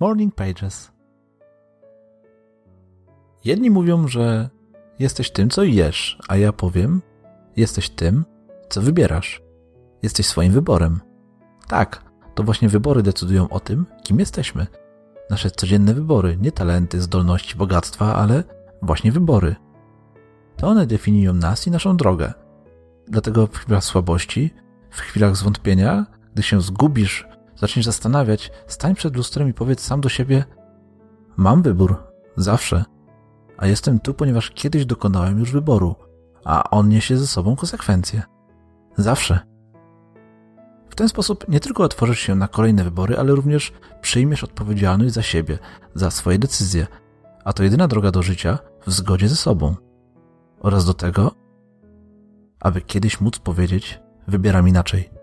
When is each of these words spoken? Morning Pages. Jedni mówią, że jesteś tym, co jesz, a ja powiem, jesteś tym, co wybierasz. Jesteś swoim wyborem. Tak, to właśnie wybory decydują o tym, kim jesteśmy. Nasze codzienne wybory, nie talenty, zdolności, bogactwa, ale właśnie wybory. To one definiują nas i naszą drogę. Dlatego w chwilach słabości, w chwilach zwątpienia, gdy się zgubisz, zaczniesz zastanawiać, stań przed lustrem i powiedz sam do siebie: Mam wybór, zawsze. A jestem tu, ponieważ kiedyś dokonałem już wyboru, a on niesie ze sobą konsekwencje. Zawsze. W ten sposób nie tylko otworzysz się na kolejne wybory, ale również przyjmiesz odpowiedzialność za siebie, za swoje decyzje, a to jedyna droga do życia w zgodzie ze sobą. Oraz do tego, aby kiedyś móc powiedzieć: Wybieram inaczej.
Morning 0.00 0.34
Pages. 0.34 0.92
Jedni 3.44 3.70
mówią, 3.70 4.08
że 4.08 4.50
jesteś 4.98 5.30
tym, 5.30 5.50
co 5.50 5.62
jesz, 5.62 6.18
a 6.28 6.36
ja 6.36 6.52
powiem, 6.52 7.02
jesteś 7.56 7.90
tym, 7.90 8.24
co 8.68 8.82
wybierasz. 8.82 9.42
Jesteś 10.02 10.26
swoim 10.26 10.52
wyborem. 10.52 11.00
Tak, 11.68 12.04
to 12.34 12.42
właśnie 12.42 12.68
wybory 12.68 13.02
decydują 13.02 13.48
o 13.48 13.60
tym, 13.60 13.86
kim 14.02 14.18
jesteśmy. 14.18 14.66
Nasze 15.30 15.50
codzienne 15.50 15.94
wybory, 15.94 16.36
nie 16.36 16.52
talenty, 16.52 17.00
zdolności, 17.00 17.56
bogactwa, 17.56 18.14
ale 18.14 18.44
właśnie 18.82 19.12
wybory. 19.12 19.56
To 20.56 20.68
one 20.68 20.86
definiują 20.86 21.34
nas 21.34 21.66
i 21.66 21.70
naszą 21.70 21.96
drogę. 21.96 22.32
Dlatego 23.08 23.46
w 23.46 23.56
chwilach 23.56 23.84
słabości, 23.84 24.54
w 24.90 25.00
chwilach 25.00 25.36
zwątpienia, 25.36 26.06
gdy 26.34 26.42
się 26.42 26.60
zgubisz, 26.60 27.26
zaczniesz 27.60 27.86
zastanawiać, 27.86 28.52
stań 28.66 28.94
przed 28.94 29.16
lustrem 29.16 29.48
i 29.48 29.54
powiedz 29.54 29.80
sam 29.80 30.00
do 30.00 30.08
siebie: 30.08 30.44
Mam 31.36 31.62
wybór, 31.62 31.96
zawsze. 32.36 32.84
A 33.56 33.66
jestem 33.66 34.00
tu, 34.00 34.14
ponieważ 34.14 34.50
kiedyś 34.50 34.86
dokonałem 34.86 35.38
już 35.38 35.52
wyboru, 35.52 35.96
a 36.44 36.70
on 36.70 36.88
niesie 36.88 37.16
ze 37.16 37.26
sobą 37.26 37.56
konsekwencje. 37.56 38.22
Zawsze. 38.96 39.38
W 40.90 40.94
ten 40.94 41.08
sposób 41.08 41.48
nie 41.48 41.60
tylko 41.60 41.82
otworzysz 41.82 42.20
się 42.20 42.34
na 42.34 42.48
kolejne 42.48 42.84
wybory, 42.84 43.18
ale 43.18 43.34
również 43.34 43.72
przyjmiesz 44.00 44.44
odpowiedzialność 44.44 45.14
za 45.14 45.22
siebie, 45.22 45.58
za 45.94 46.10
swoje 46.10 46.38
decyzje, 46.38 46.86
a 47.44 47.52
to 47.52 47.62
jedyna 47.62 47.88
droga 47.88 48.10
do 48.10 48.22
życia 48.22 48.58
w 48.86 48.92
zgodzie 48.92 49.28
ze 49.28 49.36
sobą. 49.36 49.74
Oraz 50.60 50.84
do 50.84 50.94
tego, 50.94 51.32
aby 52.60 52.80
kiedyś 52.80 53.20
móc 53.20 53.38
powiedzieć: 53.38 54.00
Wybieram 54.28 54.68
inaczej. 54.68 55.17